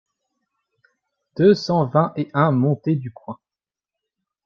deux 1.37 1.53
cent 1.53 1.85
vingt 1.85 2.11
et 2.15 2.31
un 2.33 2.49
montée 2.51 2.95
du 2.95 3.11
Coin 3.11 3.37